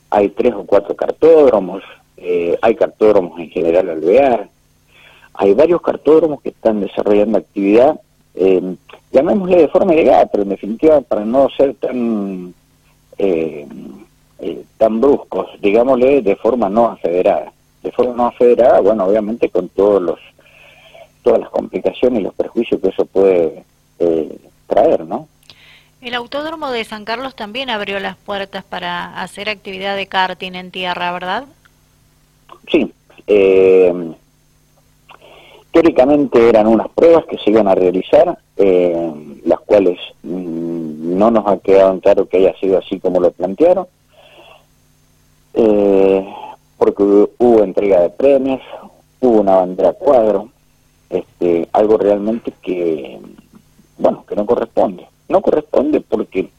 hay 0.10 0.30
tres 0.30 0.54
o 0.54 0.64
cuatro 0.66 0.96
cartódromos, 0.96 1.84
eh, 2.18 2.58
hay 2.62 2.76
cartódromos 2.76 3.40
en 3.40 3.50
general 3.50 3.90
alvear, 3.90 4.50
hay 5.34 5.54
varios 5.54 5.82
cartódromos 5.82 6.42
que 6.42 6.50
están 6.50 6.82
desarrollando 6.82 7.40
actividad, 7.40 8.00
eh, 8.36 8.76
llamémosle 9.12 9.58
de 9.58 9.68
forma 9.68 9.94
ilegal, 9.94 10.30
pero 10.32 10.44
en 10.44 10.50
definitiva 10.50 11.02
para 11.02 11.26
no 11.26 11.50
ser 11.50 11.76
tan 11.76 12.54
eh, 13.18 13.68
eh, 14.40 14.64
tan 14.78 15.00
bruscos, 15.00 15.50
digámosle 15.62 16.22
de 16.22 16.36
forma 16.36 16.70
no 16.70 16.88
afederada. 16.88 17.52
De 17.82 17.92
forma 17.92 18.14
no 18.16 18.26
afederada, 18.28 18.80
bueno, 18.80 19.06
obviamente 19.06 19.50
con 19.50 19.70
todos 19.70 20.02
los 20.02 20.20
todas 21.22 21.40
las 21.40 21.50
complicaciones 21.50 22.20
y 22.20 22.24
los 22.24 22.34
perjuicios 22.34 22.82
que 22.82 22.90
eso 22.90 23.06
puede 23.06 23.64
eh, 24.00 24.38
traer, 24.68 25.06
¿no? 25.06 25.28
El 26.02 26.16
Autódromo 26.16 26.70
de 26.70 26.84
San 26.84 27.06
Carlos 27.06 27.34
también 27.34 27.70
abrió 27.70 28.00
las 28.02 28.18
puertas 28.18 28.66
para 28.66 29.22
hacer 29.22 29.48
actividad 29.48 29.96
de 29.96 30.08
karting 30.08 30.54
en 30.56 30.70
tierra, 30.70 31.14
¿verdad? 31.14 31.46
Sí. 32.70 32.92
Eh, 33.28 34.14
teóricamente 35.74 36.48
eran 36.48 36.68
unas 36.68 36.88
pruebas 36.90 37.26
que 37.26 37.38
se 37.40 37.50
iban 37.50 37.68
a 37.68 37.76
realizar, 37.76 38.38
eh, 38.56 39.12
las 39.44 39.60
cuales 39.60 40.00
mm, 40.22 41.18
no 41.18 41.32
nos 41.32 41.46
ha 41.48 41.58
quedado 41.58 42.00
claro 42.00 42.28
que 42.28 42.38
haya 42.38 42.56
sido 42.60 42.78
así 42.78 43.00
como 43.00 43.20
lo 43.20 43.32
plantearon 43.32 43.88
eh, 45.54 46.28
porque 46.78 47.04
hubo, 47.04 47.64
entrega 47.64 48.02
de 48.02 48.10
premios, 48.10 48.62
hubo 49.22 49.42
una 49.42 49.56
bandera 49.56 49.94
cuadro, 49.94 50.50
este, 51.10 51.70
algo 51.72 51.98
realmente 51.98 52.54
que, 52.62 53.20
bueno, 53.98 54.26
que 54.28 54.36
no 54.36 54.46
corresponde. 54.46 55.08
No 55.30 55.42
corresponde 55.42 56.02
porque 56.02 56.50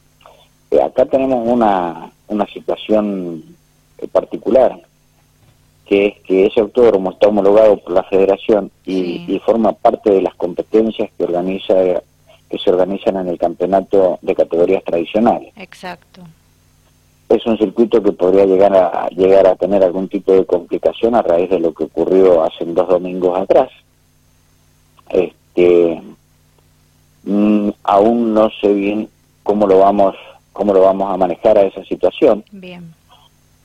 eh, 0.71 0.81
acá 0.81 1.05
tenemos 1.05 1.47
una, 1.47 2.11
una 2.27 2.47
situación 2.47 3.43
eh, 3.97 4.07
particular, 4.07 4.79
que 5.85 6.07
es 6.07 6.19
que 6.21 6.47
ese 6.47 6.59
autódromo 6.61 7.11
está 7.11 7.27
homologado 7.27 7.77
por 7.77 7.93
la 7.93 8.03
federación 8.03 8.71
y, 8.85 9.23
y, 9.27 9.39
forma 9.39 9.73
parte 9.73 10.09
de 10.09 10.21
las 10.21 10.33
competencias 10.35 11.11
que 11.17 11.23
organiza 11.23 11.75
que 12.49 12.57
se 12.57 12.69
organizan 12.69 13.17
en 13.17 13.27
el 13.27 13.37
campeonato 13.37 14.19
de 14.21 14.35
categorías 14.35 14.83
tradicionales. 14.83 15.53
Exacto 15.57 16.21
es 17.29 17.45
un 17.45 17.57
circuito 17.57 18.01
que 18.03 18.11
podría 18.11 18.45
llegar 18.45 18.75
a 18.75 19.07
llegar 19.09 19.47
a 19.47 19.55
tener 19.55 19.83
algún 19.83 20.07
tipo 20.07 20.31
de 20.31 20.45
complicación 20.45 21.15
a 21.15 21.21
raíz 21.21 21.49
de 21.49 21.59
lo 21.59 21.73
que 21.73 21.85
ocurrió 21.85 22.43
hace 22.43 22.65
dos 22.65 22.87
domingos 22.87 23.37
atrás. 23.39 23.69
Este, 25.09 26.01
mm, 27.23 27.69
aún 27.83 28.33
no 28.33 28.49
sé 28.61 28.73
bien 28.73 29.09
cómo 29.43 29.67
lo 29.67 29.79
vamos 29.79 30.15
cómo 30.53 30.73
lo 30.73 30.81
vamos 30.81 31.11
a 31.11 31.17
manejar 31.17 31.57
a 31.57 31.63
esa 31.63 31.83
situación. 31.83 32.43
Bien. 32.51 32.93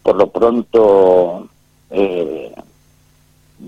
Por 0.03 0.17
lo 0.17 0.29
pronto, 0.29 1.49
eh, 1.91 2.53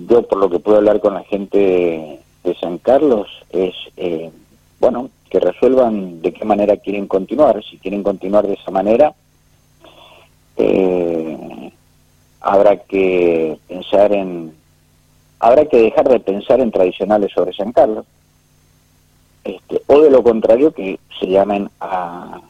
yo 0.09 0.23
por 0.23 0.39
lo 0.39 0.49
que 0.49 0.59
puedo 0.59 0.79
hablar 0.79 1.01
con 1.01 1.15
la 1.15 1.25
gente 1.25 2.21
de, 2.45 2.55
San 2.61 2.79
Carlos 2.79 3.29
es, 3.51 3.75
eh, 3.97 4.31
bueno, 4.81 5.11
que 5.29 5.41
resuelvan 5.41 6.23
de 6.23 6.33
qué 6.33 6.45
manera 6.45 6.77
quieren 6.77 7.07
continuar. 7.07 7.63
Si 7.65 7.79
quieren 7.79 8.03
continuar 8.03 8.47
de 8.47 8.55
esa 8.55 8.71
manera, 8.71 9.15
eh, 10.57 11.73
habrá 12.41 12.77
que 12.77 13.59
pensar 13.69 14.13
en 14.13 14.55
habrá 15.39 15.65
que 15.65 15.79
dejar 15.79 16.09
de 16.09 16.21
pensar 16.21 16.61
en 16.61 16.71
tradicionales 16.71 17.33
sobre 17.33 17.53
San 17.53 17.73
Carlos 17.73 18.07
este, 19.43 19.83
o 19.87 20.01
de 20.01 20.11
lo 20.11 20.23
contrario 20.23 20.73
que 20.73 21.01
se 21.19 21.27
llamen 21.27 21.69
a, 21.81 22.41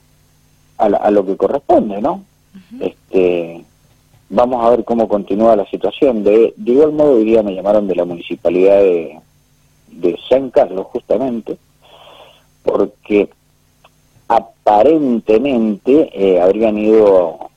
a, 0.77 1.11
lo 1.11 1.25
que 1.25 1.37
corresponde 1.37 2.03
no 2.03 2.23
este 2.81 3.62
vamos 4.33 4.65
a 4.65 4.71
ver 4.71 4.85
cómo 4.85 5.09
continúa 5.09 5.55
la 5.55 5.67
situación 5.67 6.25
de, 6.25 6.55
de 6.57 6.73
igual 6.73 6.93
modo 6.93 7.17
hoy 7.17 7.25
día 7.25 7.43
me 7.43 7.55
llamaron 7.55 7.87
de 7.87 7.95
la 7.95 8.07
municipalidad 8.07 8.79
de, 8.79 9.21
de 9.89 10.19
San 10.29 10.51
Carlos 10.51 10.87
justamente 10.87 11.59
porque 12.63 13.29
aparentemente 14.29 16.11
eh, 16.15 16.41
habrían 16.41 16.79
ido 16.79 17.51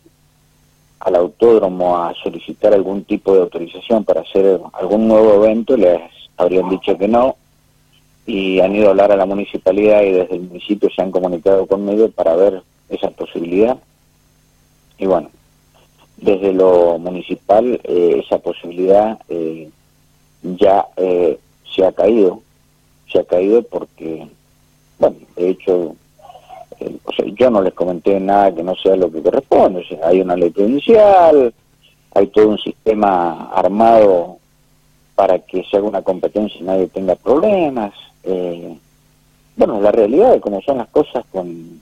al 1.00 1.16
autódromo 1.16 1.98
a 1.98 2.14
solicitar 2.22 2.74
algún 2.74 3.06
tipo 3.06 3.34
de 3.34 3.42
autorización 3.42 4.04
para 4.04 4.22
hacer 4.22 4.60
algún 4.74 5.08
nuevo 5.08 5.46
evento, 5.46 5.78
les 5.78 6.02
habrían 6.36 6.70
dicho 6.70 6.98
que 6.98 7.08
no 7.08 7.38
y 8.26 8.60
han 8.60 8.76
ido 8.76 8.88
a 8.88 8.90
hablar 8.90 9.14
a 9.14 9.18
la 9.18 9.26
municipalidad 9.26 10.02
y 10.02 10.12
desde 10.12 10.36
el 10.36 10.42
municipio 10.42 10.90
se 10.94 11.02
han 11.02 11.12
comunicado 11.12 11.68
conmigo 11.68 12.10
para 12.10 12.36
ver 12.36 12.64
esa 12.90 13.12
posibilidad. 13.12 13.78
Y 14.98 15.06
bueno, 15.06 15.30
desde 16.18 16.54
lo 16.54 16.98
municipal 16.98 17.80
eh, 17.84 18.22
esa 18.26 18.40
posibilidad 18.40 19.20
eh, 19.30 19.70
ya 20.44 20.88
eh, 20.98 21.38
se 21.76 21.86
ha 21.86 21.92
caído, 21.92 22.42
se 23.12 23.20
ha 23.20 23.24
caído 23.24 23.64
porque 23.64 24.28
bueno, 24.98 25.18
de 25.36 25.50
hecho, 25.50 25.96
eh, 26.80 26.98
o 27.04 27.12
sea, 27.12 27.26
yo 27.26 27.50
no 27.50 27.62
les 27.62 27.74
comenté 27.74 28.20
nada 28.20 28.54
que 28.54 28.64
no 28.64 28.76
sea 28.76 28.96
lo 28.96 29.12
que 29.12 29.22
corresponde. 29.22 29.82
O 29.82 29.84
sea, 29.84 30.08
hay 30.08 30.22
una 30.22 30.36
ley 30.36 30.50
provincial, 30.50 31.54
hay 32.14 32.28
todo 32.28 32.50
un 32.50 32.58
sistema 32.60 33.50
armado 33.54 34.38
para 35.16 35.40
que 35.40 35.64
se 35.64 35.78
haga 35.78 35.88
una 35.88 36.02
competencia 36.02 36.60
y 36.60 36.64
nadie 36.64 36.88
tenga 36.88 37.16
problemas. 37.16 37.94
Eh, 38.24 38.78
bueno, 39.56 39.80
la 39.82 39.92
realidad 39.92 40.34
de 40.34 40.42
cómo 40.42 40.62
son 40.62 40.78
las 40.78 40.88
cosas 40.90 41.24
con, 41.32 41.82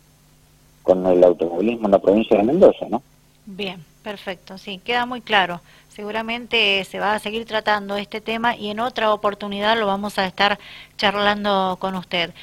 con 0.84 1.06
el 1.08 1.24
automovilismo 1.24 1.88
en 1.88 1.92
la 1.92 2.00
provincia 2.00 2.38
de 2.38 2.44
Mendoza, 2.44 2.86
¿no? 2.90 3.02
Bien, 3.46 3.84
perfecto, 4.04 4.58
sí, 4.58 4.80
queda 4.84 5.06
muy 5.06 5.22
claro. 5.22 5.62
Seguramente 5.90 6.84
se 6.86 7.00
va 7.00 7.14
a 7.14 7.20
seguir 7.20 7.46
tratando 7.46 7.98
este 7.98 8.20
tema 8.20 8.56
y 8.56 8.70
en 8.70 8.80
otra 8.80 9.14
oportunidad 9.14 9.78
lo 9.78 9.86
vamos 9.86 10.18
a 10.18 10.26
estar 10.26 10.60
charlando 10.98 11.78
con 11.80 11.96
usted. 11.96 12.34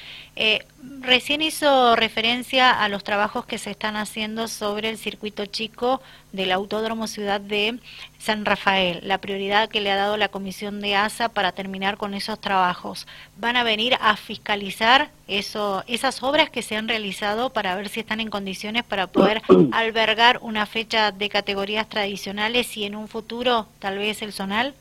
Eh, 0.42 0.64
recién 1.02 1.42
hizo 1.42 1.94
referencia 1.96 2.70
a 2.70 2.88
los 2.88 3.04
trabajos 3.04 3.44
que 3.44 3.58
se 3.58 3.70
están 3.70 3.94
haciendo 3.96 4.48
sobre 4.48 4.88
el 4.88 4.96
circuito 4.96 5.44
chico 5.44 6.00
del 6.32 6.50
Autódromo 6.50 7.08
Ciudad 7.08 7.42
de 7.42 7.78
San 8.18 8.46
Rafael, 8.46 9.00
la 9.02 9.18
prioridad 9.18 9.68
que 9.68 9.82
le 9.82 9.90
ha 9.90 9.96
dado 9.96 10.16
la 10.16 10.28
Comisión 10.28 10.80
de 10.80 10.94
ASA 10.96 11.28
para 11.28 11.52
terminar 11.52 11.98
con 11.98 12.14
esos 12.14 12.40
trabajos. 12.40 13.06
¿Van 13.36 13.58
a 13.58 13.64
venir 13.64 13.98
a 14.00 14.16
fiscalizar 14.16 15.10
eso, 15.28 15.84
esas 15.86 16.22
obras 16.22 16.48
que 16.48 16.62
se 16.62 16.74
han 16.74 16.88
realizado 16.88 17.50
para 17.50 17.76
ver 17.76 17.90
si 17.90 18.00
están 18.00 18.20
en 18.20 18.30
condiciones 18.30 18.82
para 18.82 19.08
poder 19.08 19.42
albergar 19.72 20.38
una 20.40 20.64
fecha 20.64 21.12
de 21.12 21.28
categorías 21.28 21.86
tradicionales 21.86 22.78
y 22.78 22.84
en 22.84 22.96
un 22.96 23.08
futuro 23.08 23.66
tal 23.78 23.98
vez 23.98 24.22
el 24.22 24.32
zonal? 24.32 24.72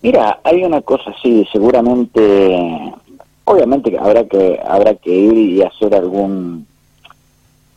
Mira, 0.00 0.40
hay 0.42 0.62
una 0.64 0.80
cosa 0.80 1.10
así, 1.10 1.46
seguramente 1.52 2.94
Obviamente 3.44 3.96
habrá 3.98 4.24
que 4.24 4.58
habrá 4.66 4.94
que 4.94 5.10
ir 5.10 5.36
y 5.36 5.62
hacer 5.62 5.94
algún 5.94 6.66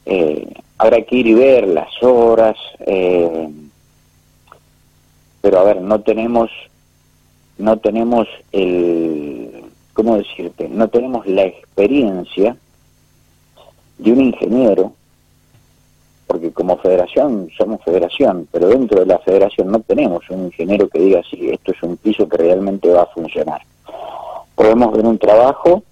eh, 0.05 0.47
habrá 0.77 1.01
que 1.01 1.15
ir 1.17 1.27
y 1.27 1.33
ver 1.33 1.67
las 1.67 2.01
horas, 2.01 2.55
eh, 2.79 3.49
pero 5.41 5.59
a 5.59 5.63
ver, 5.63 5.81
no 5.81 5.99
tenemos 6.01 6.49
no 7.57 7.77
tenemos 7.79 8.27
el 8.51 9.65
cómo 9.93 10.15
decirte, 10.17 10.69
no 10.69 10.87
tenemos 10.87 11.25
la 11.27 11.43
experiencia 11.43 12.55
de 13.97 14.11
un 14.11 14.21
ingeniero, 14.21 14.93
porque 16.27 16.51
como 16.51 16.77
federación 16.77 17.49
somos 17.57 17.83
federación, 17.83 18.47
pero 18.51 18.69
dentro 18.69 18.99
de 18.99 19.07
la 19.07 19.19
federación 19.19 19.71
no 19.71 19.81
tenemos 19.81 20.29
un 20.29 20.45
ingeniero 20.45 20.87
que 20.87 20.99
diga 20.99 21.21
si 21.29 21.49
esto 21.49 21.71
es 21.71 21.83
un 21.83 21.97
piso 21.97 22.29
que 22.29 22.37
realmente 22.37 22.89
va 22.89 23.01
a 23.01 23.07
funcionar 23.07 23.61
podemos 24.57 24.91
ver 24.91 25.05
un 25.05 25.19
trabajo 25.19 25.83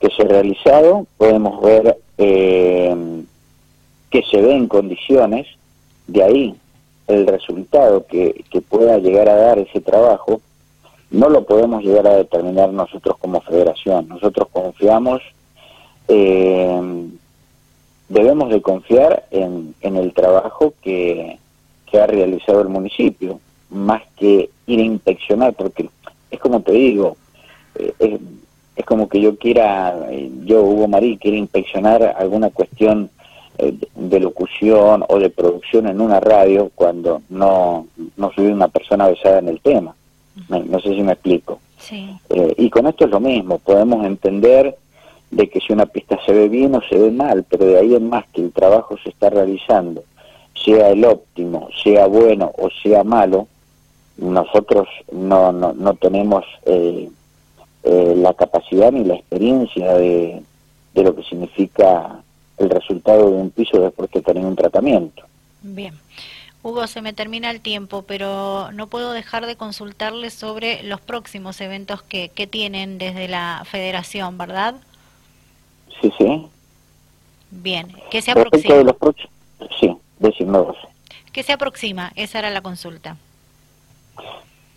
que 0.00 0.08
se 0.10 0.22
ha 0.22 0.26
realizado, 0.26 1.04
podemos 1.18 1.60
ver 1.60 1.98
eh, 2.16 2.94
que 4.08 4.22
se 4.30 4.40
ve 4.40 4.54
en 4.54 4.68
condiciones, 4.68 5.48
de 6.06 6.22
ahí 6.22 6.54
el 7.08 7.26
resultado 7.26 8.06
que, 8.06 8.44
pueda 8.68 8.98
llegar 8.98 9.28
a 9.28 9.34
dar 9.34 9.58
ese 9.58 9.80
trabajo, 9.80 10.40
no 11.10 11.28
lo 11.28 11.44
podemos 11.44 11.82
llegar 11.82 12.06
a 12.06 12.16
determinar 12.16 12.72
nosotros 12.72 13.16
como 13.18 13.40
federación. 13.40 14.08
Nosotros 14.08 14.48
confiamos, 14.52 15.20
eh, 16.06 16.80
debemos 18.08 18.50
de 18.50 18.62
confiar 18.62 19.24
en, 19.32 19.74
el 19.82 20.12
trabajo 20.14 20.72
que, 20.82 21.38
que 21.90 22.00
ha 22.00 22.06
realizado 22.06 22.60
el 22.60 22.68
municipio, 22.68 23.40
más 23.70 24.02
que 24.16 24.50
ir 24.68 24.80
a 24.80 24.84
inspeccionar, 24.84 25.52
porque 25.54 25.90
es 26.30 26.38
como 26.38 26.60
te 26.60 26.72
digo, 26.72 27.16
eh, 27.74 28.18
es, 28.76 28.84
como 28.84 29.08
que 29.08 29.20
yo 29.20 29.36
quiera, 29.38 29.94
eh, 30.10 30.30
yo 30.44 30.62
Hugo 30.62 30.88
Marí, 30.88 31.16
quiera 31.16 31.36
inspeccionar 31.36 32.14
alguna 32.18 32.50
cuestión 32.50 33.10
eh, 33.58 33.74
de 33.94 34.20
locución 34.20 35.04
o 35.08 35.18
de 35.18 35.30
producción 35.30 35.86
en 35.86 36.00
una 36.00 36.20
radio 36.20 36.70
cuando 36.74 37.22
no, 37.28 37.86
no 38.16 38.32
soy 38.32 38.46
una 38.46 38.68
persona 38.68 39.08
besada 39.08 39.38
en 39.38 39.48
el 39.48 39.60
tema. 39.60 39.94
No, 40.48 40.80
sé 40.80 40.94
si 40.94 41.02
me 41.02 41.12
explico. 41.12 41.60
y 42.56 42.68
con 42.68 42.88
esto 42.88 43.04
es 43.04 43.10
lo 43.12 43.20
mismo, 43.20 43.58
podemos 43.58 44.04
entender 44.04 44.76
de 45.30 45.48
que 45.48 45.60
si 45.60 45.72
una 45.72 45.86
pista 45.86 46.18
se 46.26 46.32
ve 46.32 46.48
bien 46.48 46.74
o 46.74 46.80
se 46.82 46.98
ve 46.98 47.12
mal, 47.12 47.44
pero 47.48 47.66
de 47.66 47.78
ahí 47.78 47.94
en 47.94 48.08
más 48.08 48.24
que 48.32 48.40
el 48.40 48.52
trabajo 48.52 48.96
se 49.02 49.10
está 49.10 49.30
realizando, 49.30 50.02
sea 50.64 50.90
el 50.90 51.04
óptimo, 51.04 51.68
sea 51.82 52.06
bueno 52.06 52.50
o 52.58 52.68
sea 52.82 53.04
malo, 53.04 53.46
nosotros 54.16 54.88
no, 55.12 55.52
no, 55.52 55.72
no 55.72 55.94
tenemos 55.94 56.44
eh, 56.66 57.08
eh, 57.84 58.14
la 58.16 58.34
capacidad 58.34 58.90
ni 58.92 59.04
la 59.04 59.14
experiencia 59.14 59.94
de, 59.94 60.42
de 60.94 61.02
lo 61.02 61.14
que 61.14 61.22
significa 61.22 62.20
el 62.56 62.70
resultado 62.70 63.30
de 63.30 63.36
un 63.36 63.50
piso 63.50 63.80
después 63.80 64.10
que 64.10 64.22
tener 64.22 64.44
un 64.44 64.56
tratamiento. 64.56 65.22
Bien. 65.62 65.94
Hugo, 66.62 66.86
se 66.86 67.02
me 67.02 67.12
termina 67.12 67.50
el 67.50 67.60
tiempo, 67.60 68.02
pero 68.02 68.72
no 68.72 68.86
puedo 68.86 69.12
dejar 69.12 69.44
de 69.44 69.56
consultarle 69.56 70.30
sobre 70.30 70.82
los 70.82 70.98
próximos 70.98 71.60
eventos 71.60 72.02
que, 72.02 72.30
que 72.30 72.46
tienen 72.46 72.96
desde 72.96 73.28
la 73.28 73.64
federación, 73.70 74.38
¿verdad? 74.38 74.76
Sí, 76.00 76.10
sí. 76.16 76.46
Bien, 77.50 77.94
¿qué 78.10 78.22
se 78.22 78.30
aproxima? 78.30 78.76
De 78.76 78.84
los 78.84 78.96
sí, 79.78 79.94
decimos. 80.18 80.76
¿Qué 81.32 81.42
se 81.42 81.52
aproxima? 81.52 82.12
Esa 82.16 82.38
era 82.38 82.50
la 82.50 82.62
consulta. 82.62 83.18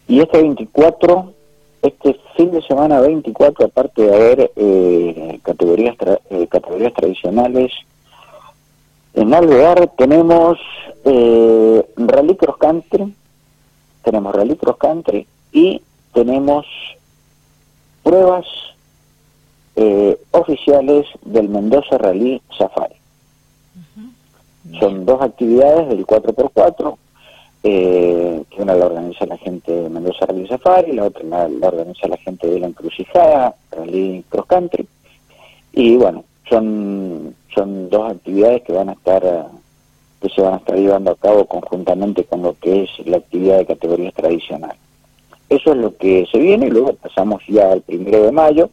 Y 0.10 0.20
este 0.20 0.42
24 0.42 1.34
este 1.82 2.20
fin 2.36 2.52
de 2.52 2.62
semana 2.62 3.00
24, 3.00 3.66
aparte 3.66 4.02
de 4.02 4.16
haber 4.16 4.52
eh, 4.56 5.40
categorías, 5.44 5.96
eh, 6.30 6.48
categorías 6.50 6.94
tradicionales, 6.94 7.72
en 9.14 9.34
Alvear 9.34 9.92
tenemos 9.98 10.60
eh, 11.06 11.86
Rally 11.96 12.36
Cross 12.36 12.58
Country, 12.58 13.14
tenemos 14.04 14.36
Rally 14.36 14.56
Cross 14.56 14.78
Country 14.78 15.28
y 15.52 15.82
tenemos 16.14 16.66
pruebas 18.04 18.46
oficiales 20.32 21.06
del 21.24 21.50
Mendoza 21.50 22.00
Rally 22.00 22.42
Safari. 22.58 22.96
Son 24.80 25.06
dos 25.06 25.22
actividades 25.22 25.88
del 25.90 26.04
4x4, 26.04 26.98
que 27.70 28.62
una 28.62 28.76
la 28.76 28.86
organiza 28.86 29.26
la 29.26 29.38
gente 29.38 29.72
de 29.72 29.90
Mendoza 29.90 30.26
Rally 30.26 30.48
Safari, 30.48 30.94
la 30.94 31.06
otra 31.06 31.24
la, 31.24 31.68
organiza 31.68 32.08
la 32.08 32.18
gente 32.18 32.48
de 32.48 32.60
la 32.60 32.68
Encrucijada, 32.68 33.56
Rally 33.72 34.24
Cross 34.30 34.46
Country, 34.46 34.88
y 35.74 35.96
bueno, 35.98 36.24
son, 36.50 37.36
son 37.54 37.90
dos 37.90 38.12
actividades 38.12 38.62
que 38.64 38.74
van 38.74 38.90
a 38.90 38.94
estar 38.94 39.50
que 40.22 40.30
se 40.30 40.42
van 40.42 40.56
a 40.56 40.58
estar 40.58 40.76
llevando 40.76 41.12
a 41.12 41.16
cabo 41.16 41.46
conjuntamente 41.46 42.24
con 42.24 42.42
lo 42.42 42.56
que 42.60 42.84
es 42.84 42.90
la 43.06 43.18
actividad 43.18 43.60
de 43.60 43.68
categorías 43.68 44.14
tradicional. 44.16 44.76
Eso 45.48 45.72
es 45.72 45.78
lo 45.78 45.96
que 45.96 46.26
se 46.32 46.40
viene 46.40 46.70
luego 46.70 46.94
pasamos 46.94 47.44
ya 47.48 47.72
al 47.72 47.82
primero 47.82 48.24
de 48.24 48.32
mayo 48.32 48.70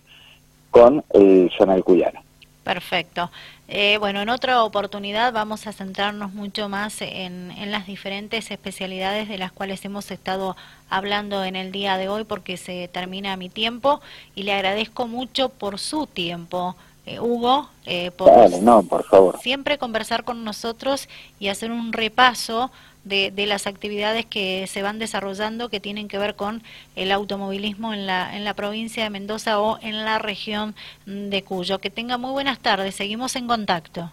con 0.70 1.04
el 1.10 1.50
Zonal 1.56 1.84
Cuyano. 1.84 2.23
Perfecto. 2.64 3.30
Eh, 3.68 3.98
bueno, 3.98 4.22
en 4.22 4.30
otra 4.30 4.64
oportunidad 4.64 5.32
vamos 5.32 5.66
a 5.66 5.72
centrarnos 5.72 6.32
mucho 6.32 6.68
más 6.68 7.02
en, 7.02 7.50
en, 7.50 7.70
las 7.70 7.86
diferentes 7.86 8.50
especialidades 8.50 9.28
de 9.28 9.38
las 9.38 9.52
cuales 9.52 9.84
hemos 9.84 10.10
estado 10.10 10.56
hablando 10.88 11.44
en 11.44 11.56
el 11.56 11.72
día 11.72 11.98
de 11.98 12.08
hoy 12.08 12.24
porque 12.24 12.56
se 12.56 12.88
termina 12.88 13.36
mi 13.36 13.50
tiempo 13.50 14.00
y 14.34 14.44
le 14.44 14.54
agradezco 14.54 15.06
mucho 15.06 15.50
por 15.50 15.78
su 15.78 16.06
tiempo. 16.06 16.74
Eh, 17.06 17.20
Hugo, 17.20 17.68
eh, 17.84 18.10
por, 18.12 18.50
no, 18.62 18.82
por 18.82 19.04
favor. 19.04 19.38
siempre 19.38 19.76
conversar 19.76 20.24
con 20.24 20.42
nosotros 20.42 21.08
y 21.38 21.48
hacer 21.48 21.70
un 21.70 21.92
repaso 21.92 22.70
de, 23.04 23.30
de, 23.30 23.46
las 23.46 23.66
actividades 23.66 24.26
que 24.26 24.66
se 24.66 24.82
van 24.82 24.98
desarrollando 24.98 25.68
que 25.68 25.80
tienen 25.80 26.08
que 26.08 26.18
ver 26.18 26.34
con 26.34 26.62
el 26.96 27.12
automovilismo 27.12 27.92
en 27.92 28.06
la, 28.06 28.36
en 28.36 28.44
la 28.44 28.54
provincia 28.54 29.04
de 29.04 29.10
Mendoza 29.10 29.60
o 29.60 29.78
en 29.80 30.04
la 30.04 30.18
región 30.18 30.74
de 31.06 31.42
Cuyo. 31.42 31.78
Que 31.78 31.90
tenga 31.90 32.18
muy 32.18 32.32
buenas 32.32 32.58
tardes, 32.58 32.94
seguimos 32.94 33.36
en 33.36 33.46
contacto. 33.46 34.10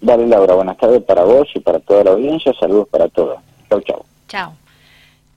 Dale 0.00 0.26
Laura, 0.26 0.54
buenas 0.54 0.76
tardes 0.78 1.02
para 1.02 1.22
vos 1.22 1.48
y 1.54 1.60
para 1.60 1.78
toda 1.78 2.04
la 2.04 2.10
audiencia, 2.10 2.52
saludos 2.58 2.88
para 2.88 3.08
todos. 3.08 3.38
Chau, 3.68 3.80
chau. 3.82 4.04
Chao. 4.28 4.61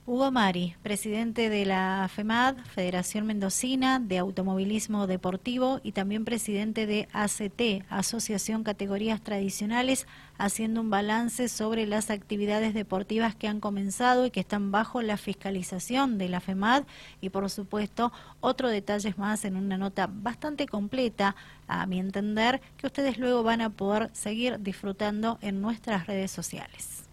Hugo 0.07 0.29
Mari, 0.29 0.75
presidente 0.83 1.49
de 1.49 1.65
la 1.65 2.07
FEMAD, 2.13 2.57
Federación 2.75 3.25
Mendocina 3.25 3.99
de 3.99 4.19
Automovilismo 4.19 5.07
Deportivo, 5.07 5.79
y 5.81 5.93
también 5.93 6.25
presidente 6.25 6.85
de 6.85 7.07
ACT, 7.11 7.83
Asociación 7.89 8.63
Categorías 8.63 9.21
Tradicionales, 9.21 10.05
haciendo 10.37 10.81
un 10.81 10.91
balance 10.91 11.49
sobre 11.49 11.87
las 11.87 12.11
actividades 12.11 12.75
deportivas 12.75 13.33
que 13.33 13.47
han 13.47 13.59
comenzado 13.59 14.27
y 14.27 14.29
que 14.29 14.41
están 14.41 14.71
bajo 14.71 15.01
la 15.01 15.17
fiscalización 15.17 16.19
de 16.19 16.29
la 16.29 16.39
FEMAD, 16.39 16.83
y 17.19 17.29
por 17.31 17.49
supuesto, 17.49 18.13
otro 18.41 18.69
detalles 18.69 19.17
más 19.17 19.43
en 19.43 19.55
una 19.55 19.79
nota 19.79 20.07
bastante 20.07 20.67
completa, 20.67 21.35
a 21.67 21.87
mi 21.87 21.99
entender, 21.99 22.61
que 22.77 22.85
ustedes 22.85 23.17
luego 23.17 23.41
van 23.41 23.61
a 23.61 23.71
poder 23.71 24.11
seguir 24.13 24.59
disfrutando 24.59 25.39
en 25.41 25.61
nuestras 25.61 26.05
redes 26.05 26.29
sociales. 26.29 27.05